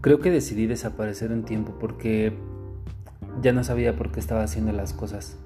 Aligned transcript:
creo 0.00 0.20
que 0.20 0.30
decidí 0.30 0.66
desaparecer 0.66 1.32
un 1.32 1.44
tiempo 1.44 1.74
porque 1.78 2.32
ya 3.42 3.52
no 3.52 3.64
sabía 3.64 3.96
por 3.96 4.10
qué 4.12 4.20
estaba 4.20 4.42
haciendo 4.42 4.72
las 4.72 4.92
cosas. 4.92 5.38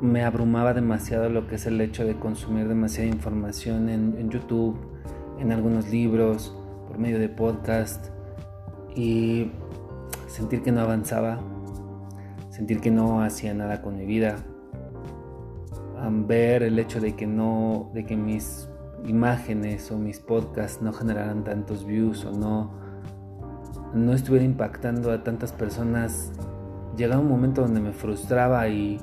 Me 0.00 0.24
abrumaba 0.24 0.74
demasiado 0.74 1.28
lo 1.28 1.48
que 1.48 1.56
es 1.56 1.66
el 1.66 1.80
hecho 1.80 2.04
de 2.04 2.16
consumir 2.16 2.68
demasiada 2.68 3.08
información 3.08 3.88
en, 3.88 4.30
YouTube, 4.30 4.78
en 5.40 5.50
algunos 5.50 5.90
libros, 5.90 6.54
por 6.86 6.98
medio 6.98 7.18
de 7.18 7.28
podcast 7.28 8.06
y 8.94 9.50
sentir 10.28 10.62
que 10.62 10.70
no 10.70 10.80
avanzaba, 10.80 11.40
sentir 12.50 12.80
que 12.80 12.90
no 12.90 13.22
hacía 13.22 13.54
nada 13.54 13.82
con 13.82 13.96
mi 13.96 14.06
vida, 14.06 14.36
ver 16.26 16.62
el 16.62 16.78
hecho 16.78 17.00
de 17.00 17.16
que 17.16 17.26
no, 17.26 17.90
de 17.92 18.06
que 18.06 18.16
mis 18.16 18.68
imágenes 19.06 19.90
o 19.90 19.98
mis 19.98 20.18
podcasts 20.20 20.82
no 20.82 20.92
generaran 20.92 21.44
tantos 21.44 21.84
views 21.84 22.24
o 22.24 22.32
no, 22.32 22.70
no 23.94 24.12
estuviera 24.12 24.44
impactando 24.44 25.12
a 25.12 25.22
tantas 25.22 25.52
personas, 25.52 26.32
llegaba 26.96 27.20
un 27.20 27.28
momento 27.28 27.62
donde 27.62 27.80
me 27.80 27.92
frustraba 27.92 28.68
y 28.68 28.98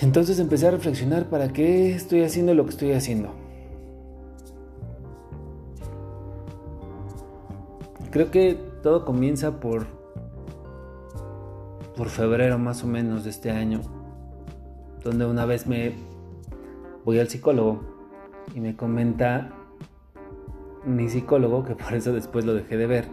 entonces 0.00 0.38
empecé 0.38 0.68
a 0.68 0.70
reflexionar 0.70 1.28
para 1.28 1.52
qué 1.52 1.94
estoy 1.94 2.22
haciendo 2.22 2.54
lo 2.54 2.64
que 2.64 2.70
estoy 2.70 2.92
haciendo. 2.92 3.30
Creo 8.10 8.30
que 8.30 8.54
todo 8.82 9.04
comienza 9.04 9.60
por 9.60 9.86
por 11.96 12.08
febrero 12.08 12.58
más 12.58 12.82
o 12.82 12.86
menos 12.86 13.24
de 13.24 13.30
este 13.30 13.50
año, 13.50 13.80
donde 15.02 15.26
una 15.26 15.44
vez 15.44 15.66
me 15.66 15.94
voy 17.04 17.18
al 17.18 17.28
psicólogo 17.28 17.80
y 18.54 18.60
me 18.60 18.76
comenta 18.76 19.52
mi 20.84 21.08
psicólogo, 21.08 21.64
que 21.64 21.74
por 21.74 21.94
eso 21.94 22.12
después 22.12 22.44
lo 22.44 22.54
dejé 22.54 22.76
de 22.76 22.86
ver, 22.86 23.08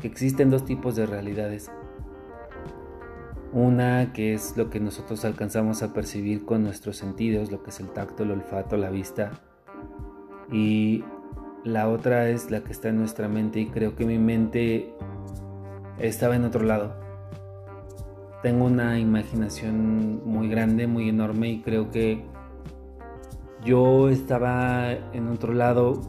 que 0.00 0.08
existen 0.08 0.50
dos 0.50 0.64
tipos 0.64 0.96
de 0.96 1.06
realidades. 1.06 1.70
Una 3.52 4.12
que 4.12 4.32
es 4.32 4.56
lo 4.56 4.70
que 4.70 4.80
nosotros 4.80 5.24
alcanzamos 5.24 5.82
a 5.82 5.92
percibir 5.92 6.44
con 6.44 6.62
nuestros 6.62 6.96
sentidos, 6.96 7.50
lo 7.50 7.62
que 7.62 7.70
es 7.70 7.80
el 7.80 7.90
tacto, 7.90 8.22
el 8.22 8.30
olfato, 8.30 8.76
la 8.76 8.88
vista. 8.88 9.30
Y 10.50 11.04
la 11.64 11.88
otra 11.88 12.28
es 12.28 12.50
la 12.50 12.64
que 12.64 12.72
está 12.72 12.88
en 12.88 12.98
nuestra 12.98 13.28
mente 13.28 13.60
y 13.60 13.66
creo 13.66 13.94
que 13.94 14.06
mi 14.06 14.18
mente 14.18 14.94
estaba 15.98 16.34
en 16.34 16.44
otro 16.44 16.64
lado. 16.64 16.94
Tengo 18.42 18.64
una 18.64 18.98
imaginación 18.98 20.22
muy 20.24 20.48
grande, 20.48 20.86
muy 20.86 21.08
enorme 21.08 21.50
y 21.50 21.62
creo 21.62 21.90
que 21.90 22.24
yo 23.64 24.08
estaba 24.08 24.90
en 24.90 25.28
otro 25.28 25.52
lado, 25.52 26.00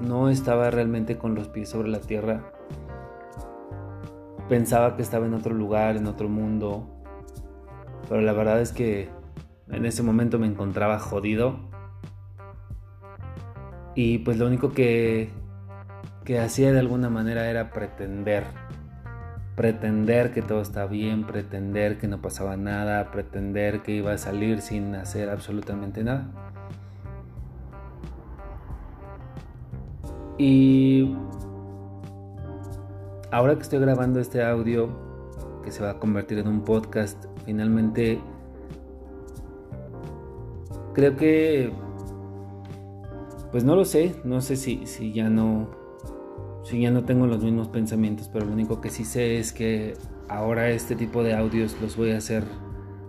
no 0.00 0.28
estaba 0.28 0.70
realmente 0.70 1.16
con 1.16 1.34
los 1.34 1.48
pies 1.48 1.68
sobre 1.68 1.88
la 1.88 2.00
tierra. 2.00 2.52
Pensaba 4.48 4.96
que 4.96 5.02
estaba 5.02 5.26
en 5.26 5.34
otro 5.34 5.54
lugar, 5.54 5.96
en 5.96 6.06
otro 6.06 6.28
mundo, 6.28 6.86
pero 8.08 8.20
la 8.20 8.32
verdad 8.32 8.60
es 8.60 8.72
que 8.72 9.08
en 9.70 9.86
ese 9.86 10.02
momento 10.02 10.38
me 10.38 10.46
encontraba 10.46 10.98
jodido. 10.98 11.70
Y 13.94 14.18
pues 14.18 14.38
lo 14.38 14.46
único 14.46 14.72
que, 14.72 15.30
que 16.24 16.38
hacía 16.38 16.72
de 16.72 16.80
alguna 16.80 17.08
manera 17.08 17.48
era 17.48 17.70
pretender. 17.70 18.44
Pretender 19.56 20.32
que 20.32 20.42
todo 20.42 20.60
está 20.62 20.86
bien, 20.86 21.26
pretender 21.26 21.98
que 21.98 22.08
no 22.08 22.20
pasaba 22.20 22.56
nada, 22.56 23.10
pretender 23.10 23.82
que 23.82 23.92
iba 23.92 24.12
a 24.12 24.18
salir 24.18 24.60
sin 24.60 24.94
hacer 24.94 25.28
absolutamente 25.28 26.02
nada. 26.02 26.49
Y 30.40 31.14
ahora 33.30 33.56
que 33.56 33.60
estoy 33.60 33.78
grabando 33.78 34.20
este 34.20 34.42
audio, 34.42 34.88
que 35.62 35.70
se 35.70 35.82
va 35.82 35.90
a 35.90 35.98
convertir 35.98 36.38
en 36.38 36.48
un 36.48 36.62
podcast, 36.62 37.26
finalmente 37.44 38.18
creo 40.94 41.14
que, 41.14 41.70
pues 43.52 43.64
no 43.64 43.76
lo 43.76 43.84
sé, 43.84 44.14
no 44.24 44.40
sé 44.40 44.56
si, 44.56 44.86
si 44.86 45.12
ya 45.12 45.28
no, 45.28 45.68
si 46.64 46.80
ya 46.80 46.90
no 46.90 47.04
tengo 47.04 47.26
los 47.26 47.44
mismos 47.44 47.68
pensamientos, 47.68 48.30
pero 48.32 48.46
lo 48.46 48.52
único 48.52 48.80
que 48.80 48.88
sí 48.88 49.04
sé 49.04 49.38
es 49.38 49.52
que 49.52 49.92
ahora 50.30 50.70
este 50.70 50.96
tipo 50.96 51.22
de 51.22 51.34
audios 51.34 51.76
los 51.82 51.98
voy 51.98 52.12
a 52.12 52.16
hacer 52.16 52.44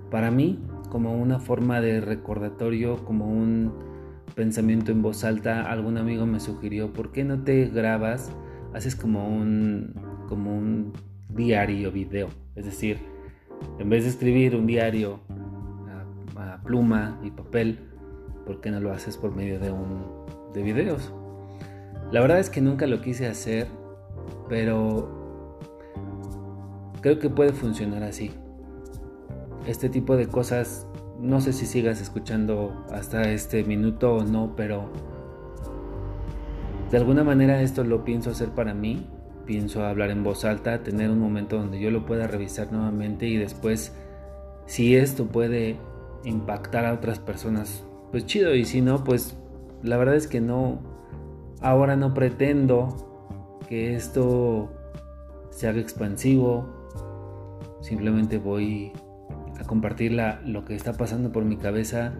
para 0.09 0.31
mí 0.31 0.59
como 0.89 1.15
una 1.15 1.39
forma 1.39 1.79
de 1.79 2.01
recordatorio, 2.01 3.05
como 3.05 3.25
un 3.25 3.90
pensamiento 4.35 4.91
en 4.91 5.01
voz 5.01 5.23
alta, 5.23 5.69
algún 5.71 5.97
amigo 5.97 6.25
me 6.25 6.39
sugirió, 6.39 6.93
¿por 6.93 7.11
qué 7.11 7.23
no 7.23 7.43
te 7.43 7.65
grabas? 7.65 8.31
Haces 8.73 8.95
como 8.95 9.27
un, 9.27 9.93
como 10.27 10.55
un 10.55 10.93
diario 11.29 11.91
video. 11.91 12.29
Es 12.55 12.65
decir, 12.65 12.99
en 13.79 13.89
vez 13.89 14.03
de 14.03 14.09
escribir 14.09 14.55
un 14.55 14.67
diario 14.67 15.19
a, 16.37 16.61
pluma 16.63 17.19
y 17.23 17.31
papel, 17.31 17.79
¿por 18.45 18.61
qué 18.61 18.71
no 18.71 18.79
lo 18.79 18.91
haces 18.91 19.17
por 19.17 19.35
medio 19.35 19.59
de, 19.59 19.71
un, 19.71 20.05
de 20.53 20.63
videos? 20.63 21.13
La 22.11 22.21
verdad 22.21 22.39
es 22.39 22.49
que 22.49 22.61
nunca 22.61 22.87
lo 22.87 23.01
quise 23.01 23.27
hacer, 23.27 23.67
pero 24.49 25.57
creo 27.01 27.19
que 27.19 27.29
puede 27.29 27.53
funcionar 27.53 28.03
así. 28.03 28.31
Este 29.65 29.89
tipo 29.89 30.15
de 30.15 30.27
cosas 30.27 30.87
no 31.21 31.39
sé 31.39 31.53
si 31.53 31.65
sigas 31.65 32.01
escuchando 32.01 32.85
hasta 32.91 33.31
este 33.31 33.63
minuto 33.63 34.15
o 34.15 34.23
no, 34.23 34.53
pero 34.55 34.89
de 36.89 36.97
alguna 36.97 37.23
manera 37.23 37.61
esto 37.61 37.83
lo 37.83 38.03
pienso 38.03 38.31
hacer 38.31 38.49
para 38.49 38.73
mí. 38.73 39.07
Pienso 39.45 39.83
hablar 39.85 40.11
en 40.11 40.23
voz 40.23 40.45
alta, 40.45 40.83
tener 40.83 41.09
un 41.09 41.19
momento 41.19 41.57
donde 41.57 41.79
yo 41.79 41.91
lo 41.91 42.05
pueda 42.05 42.27
revisar 42.27 42.71
nuevamente 42.71 43.27
y 43.27 43.37
después, 43.37 43.93
si 44.65 44.95
esto 44.95 45.25
puede 45.27 45.77
impactar 46.23 46.85
a 46.85 46.93
otras 46.93 47.19
personas, 47.19 47.83
pues 48.11 48.25
chido. 48.25 48.55
Y 48.55 48.65
si 48.65 48.81
no, 48.81 49.03
pues 49.03 49.37
la 49.83 49.97
verdad 49.97 50.15
es 50.15 50.27
que 50.27 50.41
no, 50.41 50.79
ahora 51.61 51.95
no 51.95 52.13
pretendo 52.13 53.59
que 53.67 53.95
esto 53.95 54.69
se 55.49 55.67
haga 55.67 55.79
expansivo. 55.79 56.67
Simplemente 57.81 58.37
voy 58.37 58.93
a 59.61 59.67
compartir 59.67 60.17
lo 60.45 60.65
que 60.65 60.75
está 60.75 60.93
pasando 60.93 61.31
por 61.31 61.45
mi 61.45 61.57
cabeza, 61.57 62.13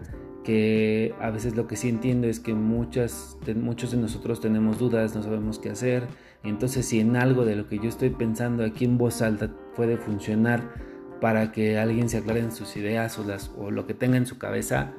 que 0.44 1.14
a 1.20 1.30
veces 1.30 1.56
lo 1.56 1.66
que 1.66 1.76
sí 1.76 1.88
entiendo 1.88 2.28
es 2.28 2.40
que 2.40 2.54
muchas, 2.54 3.36
muchos 3.56 3.90
de 3.90 3.96
nosotros 3.96 4.40
tenemos 4.40 4.78
dudas, 4.78 5.14
no 5.14 5.22
sabemos 5.22 5.58
qué 5.58 5.70
hacer, 5.70 6.06
entonces 6.44 6.86
si 6.86 7.00
en 7.00 7.16
algo 7.16 7.44
de 7.44 7.56
lo 7.56 7.68
que 7.68 7.78
yo 7.78 7.88
estoy 7.88 8.10
pensando 8.10 8.64
aquí 8.64 8.84
en 8.84 8.96
voz 8.96 9.22
alta 9.22 9.50
puede 9.74 9.96
funcionar 9.96 10.72
para 11.20 11.52
que 11.52 11.78
alguien 11.78 12.08
se 12.08 12.18
aclare 12.18 12.40
en 12.40 12.52
sus 12.52 12.76
ideas 12.76 13.18
o, 13.18 13.24
las, 13.24 13.50
o 13.56 13.70
lo 13.70 13.86
que 13.86 13.94
tenga 13.94 14.16
en 14.16 14.26
su 14.26 14.38
cabeza, 14.38 14.92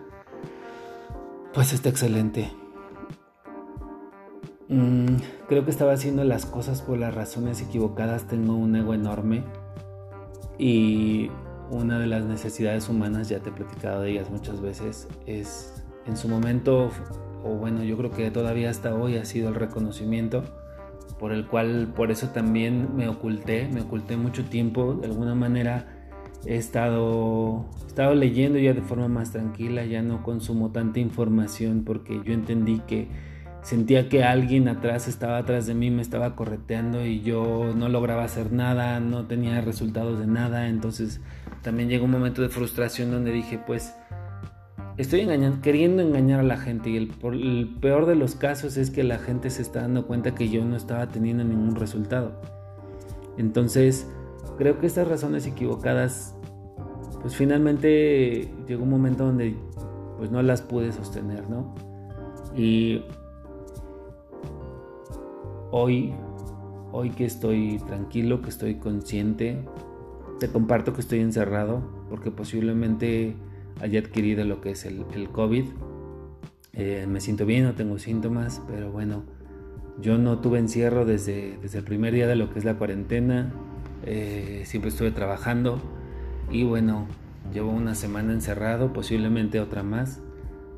pues 1.54 1.74
está 1.74 1.90
excelente. 1.90 2.50
Mm, 4.70 5.16
creo 5.48 5.66
que 5.66 5.72
estaba 5.72 5.94
haciendo 5.94 6.24
las 6.24 6.46
cosas 6.46 6.82
por 6.82 6.98
las 6.98 7.14
razones 7.14 7.62
equivocadas, 7.62 8.28
tengo 8.28 8.56
un 8.56 8.76
ego 8.76 8.94
enorme 8.94 9.44
y 10.58 11.30
una 11.70 12.00
de 12.00 12.08
las 12.08 12.26
necesidades 12.26 12.90
humanas, 12.90 13.30
ya 13.30 13.40
te 13.40 13.50
he 13.50 13.54
platicado 13.54 14.02
de 14.02 14.12
ellas 14.12 14.30
muchas 14.30 14.62
veces, 14.62 15.08
es 15.26 15.84
en 16.06 16.18
su 16.18 16.28
momento, 16.28 16.90
o 17.44 17.50
bueno, 17.56 17.84
yo 17.84 17.98
creo 17.98 18.12
que 18.12 18.30
todavía 18.32 18.70
hasta 18.70 18.94
hoy 18.94 19.18
ha 19.18 19.26
sido 19.26 19.50
el 19.50 19.56
reconocimiento, 19.56 20.44
por 21.20 21.32
el 21.32 21.48
cual, 21.48 21.94
por 21.96 22.12
eso 22.12 22.30
también 22.30 22.96
me 22.96 23.08
oculté, 23.08 23.70
me 23.72 23.82
oculté 23.82 24.18
mucho 24.18 24.46
tiempo, 24.46 24.96
de 24.96 25.08
alguna 25.08 25.36
manera 25.36 25.88
he 26.46 26.58
estado, 26.58 27.66
he 27.84 27.88
estado 27.88 28.16
leyendo 28.16 28.60
ya 28.60 28.74
de 28.74 28.82
forma 28.82 29.08
más 29.08 29.32
tranquila, 29.32 29.86
ya 29.86 30.02
no 30.02 30.24
consumo 30.24 30.72
tanta 30.72 31.00
información 31.00 31.84
porque 31.86 32.22
yo 32.26 32.34
entendí 32.34 32.80
que 32.80 33.08
sentía 33.62 34.10
que 34.10 34.24
alguien 34.24 34.68
atrás 34.68 35.08
estaba 35.08 35.38
atrás 35.38 35.66
de 35.66 35.74
mí, 35.74 35.90
me 35.90 36.02
estaba 36.02 36.36
correteando 36.36 37.06
y 37.06 37.22
yo 37.22 37.74
no 37.76 37.88
lograba 37.88 38.26
hacer 38.26 38.52
nada, 38.52 39.00
no 39.00 39.26
tenía 39.26 39.62
resultados 39.62 40.20
de 40.20 40.28
nada, 40.28 40.68
entonces 40.68 41.22
también 41.64 41.90
llegó 41.90 42.06
un 42.06 42.12
momento 42.12 42.42
de 42.42 42.50
frustración 42.50 43.10
donde 43.10 43.32
dije, 43.32 43.58
pues 43.58 43.96
estoy 44.98 45.22
engañando, 45.22 45.62
queriendo 45.62 46.02
engañar 46.04 46.42
a 46.42 46.44
la 46.44 46.58
gente 46.58 46.90
y 46.90 46.98
el, 46.98 47.08
peor 47.82 48.06
de 48.06 48.16
los 48.16 48.36
casos 48.36 48.78
es 48.78 48.92
que 48.92 49.04
la 49.04 49.18
gente 49.18 49.50
se 49.50 49.62
está 49.62 49.82
dando 49.82 50.06
cuenta 50.06 50.36
que 50.36 50.50
yo 50.50 50.64
no 50.66 50.76
estaba 50.76 51.08
teniendo 51.08 51.44
ningún 51.44 51.76
resultado. 51.76 52.34
Entonces, 53.38 54.08
creo 54.58 54.80
que 54.80 54.86
estas 54.86 55.08
razones 55.08 55.48
equivocadas, 55.48 56.36
pues 57.22 57.36
finalmente 57.36 58.54
llegó 58.68 58.84
un 58.84 58.90
momento 58.90 59.26
donde 59.26 59.56
pues 60.18 60.30
no 60.32 60.42
las 60.44 60.62
pude 60.62 60.92
sostener, 60.92 61.50
¿no? 61.50 61.74
Y 62.56 63.04
hoy, 65.72 66.14
hoy 66.92 67.10
que 67.10 67.26
estoy 67.26 67.80
tranquilo, 67.88 68.42
que 68.42 68.50
estoy 68.50 68.76
consciente, 68.76 69.66
te 70.44 70.50
comparto 70.50 70.94
que 70.94 71.00
estoy 71.00 71.22
encerrado 71.22 71.82
porque 72.10 72.30
posiblemente 72.30 73.34
haya 73.80 74.02
adquirido 74.02 74.44
lo 74.44 74.60
que 74.60 74.72
es 74.72 74.84
el, 74.84 75.06
COVID. 75.32 75.64
Eh, 76.74 77.06
me 77.08 77.22
siento 77.22 77.46
bien, 77.46 77.64
no 77.64 77.76
tengo 77.76 77.98
síntomas, 77.98 78.62
pero 78.68 78.92
bueno, 78.92 79.24
Yo 80.02 80.18
no 80.18 80.40
tuve 80.40 80.60
encierro 80.60 81.06
desde, 81.06 81.58
desde 81.62 81.78
el 81.78 81.86
primer 81.86 82.14
día 82.14 82.28
de 82.28 82.36
lo 82.36 82.52
que 82.52 82.60
es 82.60 82.66
la 82.66 82.78
cuarentena. 82.78 83.54
Eh, 84.06 84.64
siempre 84.66 84.90
estuve 84.90 85.12
trabajando 85.12 85.80
y 86.52 86.66
bueno, 86.66 87.08
llevo 87.54 87.72
una 87.72 87.96
semana 87.96 88.34
encerrado, 88.34 88.92
posiblemente 88.92 89.62
otra 89.62 89.82
más, 89.82 90.20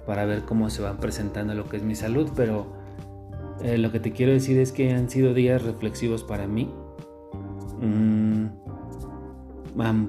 para 0.06 0.26
ver 0.26 0.44
cómo 0.44 0.70
se 0.70 0.84
va 0.84 1.00
presentando 1.00 1.56
lo 1.56 1.68
que 1.68 1.78
es 1.78 1.84
mi 1.84 1.96
salud, 1.96 2.30
pero 2.36 2.68
eh, 3.64 3.80
lo 3.80 3.92
que 3.92 4.00
te 4.00 4.12
quiero 4.12 4.32
decir 4.32 4.60
es 4.60 4.72
que 4.72 4.94
han 4.94 5.10
sido 5.10 5.34
días 5.34 5.64
reflexivos 5.64 6.24
para 6.24 6.46
mí. 6.46 6.70
Mm, 7.82 8.65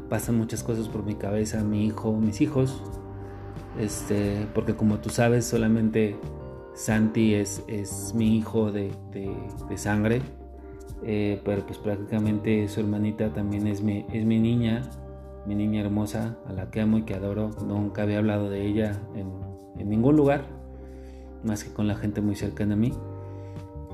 pasan 0.08 0.36
muchas 0.36 0.62
cosas 0.62 0.88
por 0.88 1.04
mi 1.04 1.14
cabeza, 1.14 1.62
mi 1.64 1.86
hijo, 1.86 2.12
mis 2.12 2.40
hijos, 2.40 2.82
este, 3.78 4.46
porque 4.54 4.74
como 4.74 4.98
tú 4.98 5.10
sabes, 5.10 5.44
solamente 5.44 6.16
Santi 6.74 7.34
es, 7.34 7.64
es 7.68 8.14
mi 8.14 8.36
hijo 8.36 8.70
de, 8.70 8.92
sangre, 9.76 10.22
eh, 11.02 11.40
pero 11.44 11.66
pues 11.66 11.78
prácticamente 11.78 12.68
su 12.68 12.80
hermanita 12.80 13.32
también 13.32 13.66
es 13.66 13.82
mi, 13.82 14.06
es 14.12 14.24
mi 14.24 14.38
niña, 14.38 14.82
mi 15.46 15.54
niña 15.54 15.80
hermosa, 15.80 16.36
a 16.46 16.52
la 16.52 16.70
que 16.70 16.80
amo 16.80 16.98
y 16.98 17.02
que 17.02 17.14
adoro. 17.14 17.50
Nunca 17.66 18.02
había 18.02 18.18
hablado 18.18 18.50
de 18.50 18.66
ella 18.66 19.00
en, 19.14 19.30
en 19.78 19.88
ningún 19.88 20.16
lugar, 20.16 20.44
más 21.44 21.64
que 21.64 21.72
con 21.72 21.86
la 21.86 21.96
gente 21.96 22.20
muy 22.20 22.34
cercana 22.34 22.74
a 22.74 22.76
mí. 22.76 22.92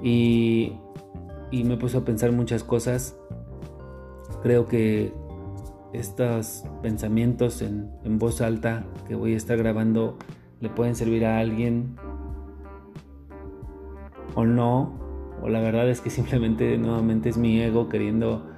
Y, 0.03 0.73
y 1.51 1.65
me 1.65 1.77
puso 1.77 1.99
a 1.99 2.05
pensar 2.05 2.33
muchas 2.33 2.65
cosas. 2.65 3.17
Creo 4.43 4.67
que 4.67 5.13
estos 5.93 6.65
pensamientos 6.83 7.63
en, 7.63 7.91
voz 8.19 8.41
alta 8.41 8.85
que 9.07 9.15
voy 9.15 9.35
a 9.35 9.37
estar 9.37 9.57
grabando 9.57 10.17
le 10.61 10.71
pueden 10.71 10.95
servir 10.95 11.25
a 11.27 11.39
alguien 11.39 11.97
o 14.35 14.45
no, 14.45 14.99
o 15.43 15.49
la 15.49 15.61
verdad 15.61 15.89
es 15.91 16.01
que 16.01 16.11
simplemente 16.11 16.79
nuevamente 16.79 17.29
es 17.29 17.37
mi 17.37 17.61
ego 17.61 17.89
queriendo 17.89 18.49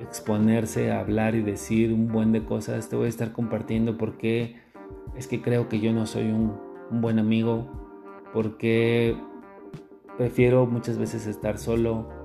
exponerse 0.00 0.92
a 0.92 1.00
hablar 1.00 1.34
y 1.34 1.42
decir 1.42 1.92
un 1.92 2.08
buen 2.08 2.32
de 2.32 2.44
cosas. 2.44 2.88
Te 2.88 2.96
voy 2.96 3.06
a 3.06 3.08
estar 3.08 3.32
compartiendo 3.32 3.98
porque 3.98 4.56
es 5.16 5.26
que 5.26 5.42
creo 5.42 5.68
que 5.68 5.80
yo 5.80 5.92
no 5.92 6.06
soy 6.06 6.30
un, 6.30 6.56
un 6.90 7.00
buen 7.00 7.18
amigo, 7.18 7.68
porque 8.32 9.16
prefiero 10.16 10.66
muchas 10.66 10.98
veces 10.98 11.26
estar 11.26 11.58
solo. 11.58 12.19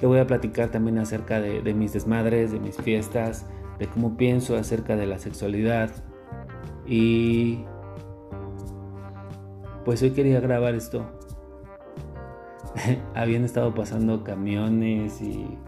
Te 0.00 0.06
voy 0.06 0.18
a 0.18 0.26
platicar 0.26 0.70
también 0.70 0.98
acerca 0.98 1.40
de, 1.40 1.62
de 1.62 1.74
mis 1.74 1.92
desmadres, 1.92 2.52
de 2.52 2.58
mis 2.58 2.76
fiestas, 2.76 3.46
de 3.78 3.86
cómo 3.86 4.16
pienso 4.16 4.56
acerca 4.56 4.96
de 4.96 5.06
la 5.06 5.18
sexualidad 5.18 5.90
y 6.86 7.64
pues 9.84 10.02
hoy 10.02 10.10
quería 10.10 10.40
grabar 10.40 10.74
esto. 10.74 11.08
Habían 13.14 13.44
estado 13.44 13.74
pasando 13.74 14.24
camiones 14.24 15.20
y, 15.22 15.58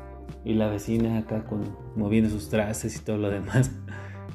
la 0.45 0.69
vecina 0.69 1.19
acá 1.19 1.45
con, 1.45 1.77
moviendo 1.95 2.29
sus 2.29 2.49
trastes 2.49 2.97
y 2.97 3.05
todo 3.05 3.17
lo 3.19 3.31
demás. 3.31 3.71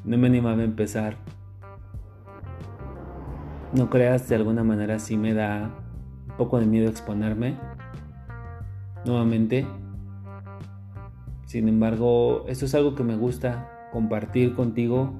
No 0.05 0.17
me 0.17 0.27
animaba 0.27 0.61
a 0.61 0.63
empezar. 0.63 1.17
No 3.73 3.89
creas, 3.89 4.29
de 4.29 4.35
alguna 4.35 4.63
manera 4.63 4.99
sí 4.99 5.17
me 5.17 5.33
da 5.33 5.75
un 6.29 6.37
poco 6.37 6.61
de 6.61 6.65
miedo 6.65 6.89
exponerme 6.89 7.57
nuevamente. 9.03 9.65
Sin 11.47 11.69
embargo, 11.69 12.43
esto 12.47 12.65
es 12.65 12.75
algo 12.75 12.93
que 12.93 13.03
me 13.03 13.15
gusta 13.15 13.89
compartir 13.93 14.53
contigo. 14.53 15.13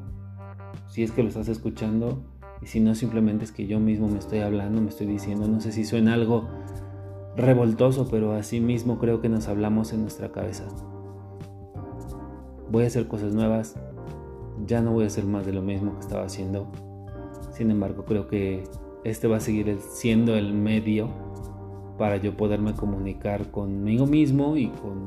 Si 0.90 1.02
es 1.02 1.14
que 1.14 1.24
lo 1.24 1.30
estás 1.30 1.48
escuchando, 1.48 2.22
y 2.62 2.66
si 2.66 2.82
no, 2.82 2.96
simplemente 2.96 3.46
es 3.46 3.54
que 3.54 3.66
yo 3.66 3.80
mismo 3.80 4.10
me 4.10 4.20
estoy 4.20 4.40
hablando, 4.40 4.82
me 4.82 4.90
estoy 4.90 5.08
diciendo, 5.08 5.48
no 5.48 5.62
sé 5.62 5.72
si 5.72 5.86
suena 5.86 6.14
algo 6.14 6.50
revoltoso, 7.38 8.10
pero 8.12 8.34
así 8.34 8.60
mismo 8.60 9.00
creo 9.00 9.22
que 9.22 9.30
nos 9.30 9.48
hablamos 9.48 9.94
en 9.94 10.02
nuestra 10.02 10.34
cabeza. 10.34 10.68
Voy 12.70 12.84
a 12.84 12.88
hacer 12.88 13.08
cosas 13.08 13.34
nuevas, 13.34 13.78
ya 14.66 14.82
no 14.82 14.92
voy 14.92 15.06
a 15.06 15.08
hacer 15.08 15.24
más 15.24 15.46
de 15.46 15.54
lo 15.54 15.62
mismo 15.62 15.94
que 15.94 16.02
estaba 16.02 16.26
haciendo. 16.26 16.68
Sin 17.54 17.72
embargo, 17.72 18.04
creo 18.04 18.28
que 18.28 18.66
este 19.06 19.30
va 19.30 19.38
a 19.38 19.40
seguir 19.40 19.78
siendo 19.80 20.36
el 20.36 20.54
medio 20.54 21.08
para 21.98 22.18
yo 22.18 22.36
poderme 22.36 22.74
comunicar 22.74 23.50
conmigo 23.50 24.06
mismo 24.06 24.58
y 24.58 24.68
con 24.68 25.07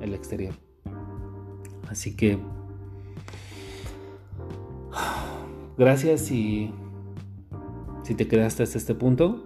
el 0.00 0.14
exterior. 0.14 0.54
Así 1.88 2.14
que 2.16 2.38
gracias 5.76 6.30
y 6.30 6.72
si 8.04 8.14
te 8.14 8.28
quedaste 8.28 8.62
hasta 8.62 8.78
este 8.78 8.94
punto, 8.94 9.44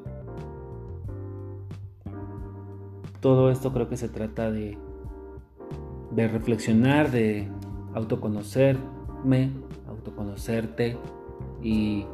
todo 3.20 3.50
esto 3.50 3.72
creo 3.72 3.88
que 3.88 3.96
se 3.96 4.08
trata 4.08 4.50
de, 4.50 4.76
de 6.10 6.28
reflexionar, 6.28 7.10
de 7.10 7.48
autoconocerme, 7.94 9.50
autoconocerte 9.88 10.98
y 11.62 12.04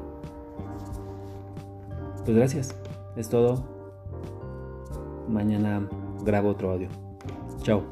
pues 2.25 2.37
gracias, 2.37 2.77
es 3.17 3.29
todo. 3.29 3.65
Mañana 5.29 5.89
grabo 6.25 6.51
otro 6.51 6.73
audio. 6.73 6.89
Chao. 7.63 7.83